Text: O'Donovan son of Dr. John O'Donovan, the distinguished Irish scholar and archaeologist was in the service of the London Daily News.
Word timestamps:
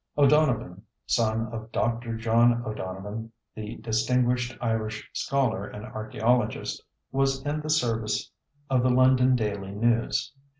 O'Donovan 0.17 0.81
son 1.05 1.45
of 1.53 1.71
Dr. 1.71 2.17
John 2.17 2.63
O'Donovan, 2.65 3.31
the 3.53 3.75
distinguished 3.75 4.57
Irish 4.59 5.07
scholar 5.13 5.67
and 5.67 5.85
archaeologist 5.85 6.81
was 7.11 7.45
in 7.45 7.61
the 7.61 7.69
service 7.69 8.31
of 8.67 8.81
the 8.81 8.89
London 8.89 9.35
Daily 9.35 9.73
News. 9.73 10.31